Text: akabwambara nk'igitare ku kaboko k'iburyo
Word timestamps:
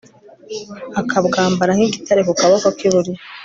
akabwambara 1.01 1.71
nk'igitare 1.75 2.21
ku 2.27 2.33
kaboko 2.41 2.67
k'iburyo 2.77 3.13